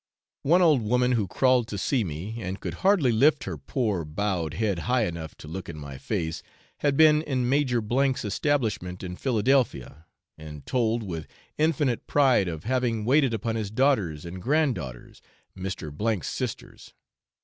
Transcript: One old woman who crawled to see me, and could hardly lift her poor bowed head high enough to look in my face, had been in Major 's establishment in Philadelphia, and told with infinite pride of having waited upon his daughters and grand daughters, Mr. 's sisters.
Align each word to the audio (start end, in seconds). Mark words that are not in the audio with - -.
One 0.41 0.63
old 0.63 0.81
woman 0.81 1.11
who 1.11 1.27
crawled 1.27 1.67
to 1.67 1.77
see 1.77 2.03
me, 2.03 2.41
and 2.41 2.59
could 2.59 2.73
hardly 2.81 3.11
lift 3.11 3.43
her 3.43 3.55
poor 3.55 4.03
bowed 4.03 4.55
head 4.55 4.79
high 4.89 5.05
enough 5.05 5.35
to 5.35 5.47
look 5.47 5.69
in 5.69 5.77
my 5.77 5.99
face, 5.99 6.41
had 6.79 6.97
been 6.97 7.21
in 7.21 7.47
Major 7.47 7.83
's 7.87 8.25
establishment 8.25 9.03
in 9.03 9.15
Philadelphia, 9.15 10.07
and 10.39 10.65
told 10.65 11.03
with 11.03 11.27
infinite 11.59 12.07
pride 12.07 12.47
of 12.47 12.63
having 12.63 13.05
waited 13.05 13.31
upon 13.35 13.55
his 13.55 13.69
daughters 13.69 14.25
and 14.25 14.41
grand 14.41 14.73
daughters, 14.73 15.21
Mr. 15.55 15.93
's 15.93 16.25
sisters. 16.27 16.95